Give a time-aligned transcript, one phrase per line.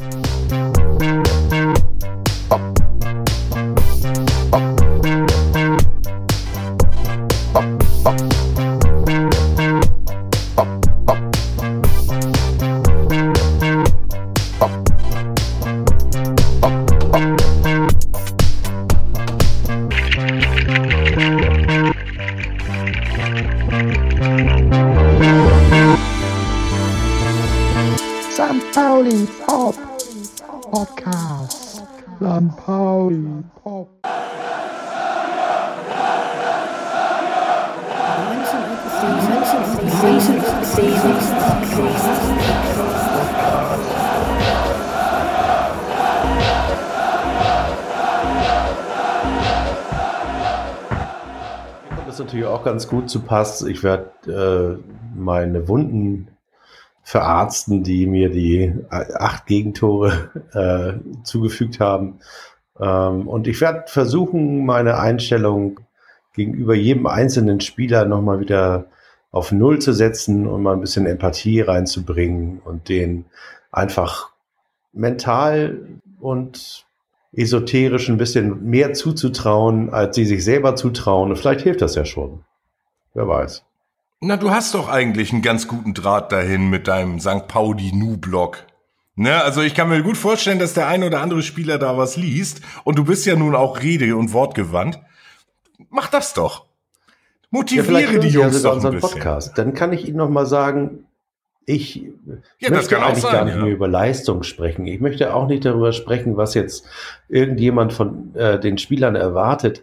[0.00, 0.14] Up,
[17.14, 17.67] up.
[28.78, 29.74] Pauli Pop
[30.70, 31.82] Podcast.
[32.20, 32.56] St.
[32.64, 33.88] Pauli Pop.
[52.18, 53.62] Natürlich auch ganz gut zu Pass.
[53.62, 56.28] Ich werde äh, meine Wunden
[57.08, 62.18] verarzten, die mir die äh, acht Gegentore äh, zugefügt haben.
[62.78, 65.80] Ähm, und ich werde versuchen, meine Einstellung
[66.34, 68.88] gegenüber jedem einzelnen Spieler nochmal wieder
[69.30, 73.24] auf Null zu setzen und mal ein bisschen Empathie reinzubringen und den
[73.72, 74.32] einfach
[74.92, 75.80] mental
[76.20, 76.84] und
[77.32, 81.30] esoterisch ein bisschen mehr zuzutrauen, als sie sich selber zutrauen.
[81.30, 82.44] Und vielleicht hilft das ja schon.
[83.14, 83.64] Wer weiß.
[84.20, 87.46] Na, du hast doch eigentlich einen ganz guten Draht dahin mit deinem St.
[87.46, 88.64] Pauli Nu-Blog.
[89.14, 92.16] Ne, also ich kann mir gut vorstellen, dass der ein oder andere Spieler da was
[92.16, 95.00] liest und du bist ja nun auch rede- und wortgewandt.
[95.90, 96.66] Mach das doch.
[97.50, 99.10] Motiviere hören die ja Jungs sogar doch ein bisschen.
[99.10, 99.58] Podcast.
[99.58, 101.06] Dann kann ich Ihnen noch mal sagen,
[101.64, 102.02] ich
[102.58, 103.62] Ja, möchte eigentlich sein, gar nicht ja.
[103.62, 104.86] mehr über Leistung sprechen.
[104.86, 106.84] Ich möchte auch nicht darüber sprechen, was jetzt
[107.28, 109.82] irgendjemand von äh, den Spielern erwartet.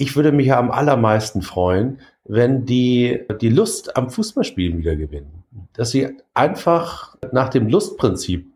[0.00, 5.44] Ich würde mich ja am allermeisten freuen, wenn die die Lust am Fußballspielen wieder gewinnen.
[5.74, 8.50] Dass sie einfach nach dem Lustprinzip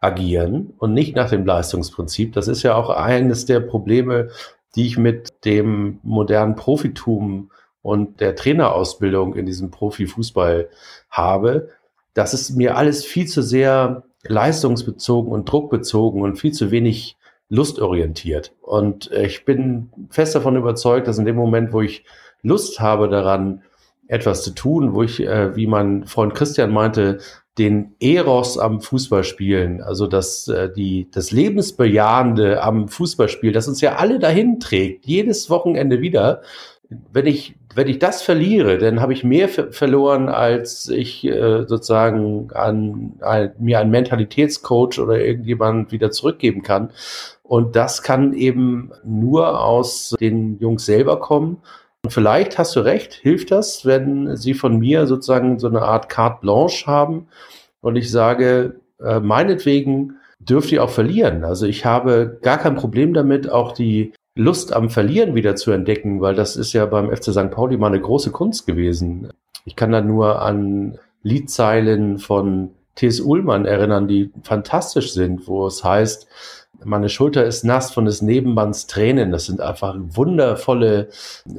[0.00, 2.32] agieren und nicht nach dem Leistungsprinzip.
[2.32, 4.30] Das ist ja auch eines der Probleme,
[4.74, 10.68] die ich mit dem modernen Profitum und der Trainerausbildung in diesem Profifußball
[11.08, 11.68] habe.
[12.14, 17.16] Das ist mir alles viel zu sehr leistungsbezogen und druckbezogen und viel zu wenig
[17.48, 18.52] lustorientiert.
[18.60, 22.04] Und äh, ich bin fest davon überzeugt, dass in dem Moment, wo ich
[22.42, 23.62] Lust habe daran,
[24.06, 27.18] etwas zu tun, wo ich, äh, wie mein Freund Christian meinte,
[27.58, 33.96] den Eros am Fußballspielen, also das, äh, die, das Lebensbejahende am Fußballspiel, das uns ja
[33.96, 36.42] alle dahin trägt, jedes Wochenende wieder.
[37.12, 41.64] Wenn ich, wenn ich das verliere, dann habe ich mehr ver verloren, als ich äh,
[41.66, 46.90] sozusagen an, an, mir einen Mentalitätscoach oder irgendjemand wieder zurückgeben kann.
[47.42, 51.58] Und das kann eben nur aus den Jungs selber kommen.
[52.04, 56.08] Und vielleicht hast du recht, hilft das, wenn sie von mir sozusagen so eine Art
[56.10, 57.28] Carte Blanche haben
[57.80, 61.44] und ich sage, äh, meinetwegen dürft ihr auch verlieren.
[61.44, 66.20] Also ich habe gar kein Problem damit, auch die Lust am Verlieren wieder zu entdecken,
[66.20, 67.50] weil das ist ja beim FC St.
[67.50, 69.28] Pauli mal eine große Kunst gewesen.
[69.64, 73.20] Ich kann da nur an Liedzeilen von T.S.
[73.20, 76.28] Ullmann erinnern, die fantastisch sind, wo es heißt,
[76.82, 79.30] meine Schulter ist nass von des Nebenmanns Tränen.
[79.30, 81.08] Das sind einfach wundervolle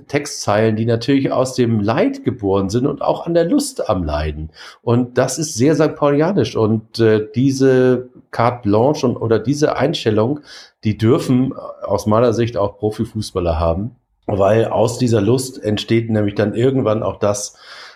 [0.08, 4.52] Textzeilen, die natürlich aus dem Leid geboren sind und auch an der Lust am Leiden.
[4.82, 5.96] Und das ist sehr St.
[5.96, 6.56] Paulianisch.
[6.56, 10.42] Und äh, diese Carte Blanche und, oder diese Einstellung,
[10.84, 13.96] die dürfen aus meiner Sicht auch Profifußballer haben,
[14.28, 17.56] weil aus dieser Lust entsteht nämlich dann irgendwann auch das,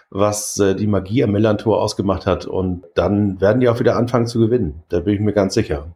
[0.10, 2.46] was äh, die Magie am Millantor ausgemacht hat.
[2.46, 4.82] Und dann werden die auch wieder anfangen zu gewinnen.
[4.88, 5.88] Da bin ich mir ganz sicher.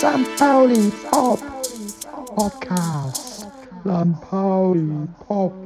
[0.00, 0.26] St.
[0.38, 1.59] Pauli Pop
[2.40, 3.44] Podcast.
[3.84, 4.16] St.
[4.24, 5.52] Pauli Pop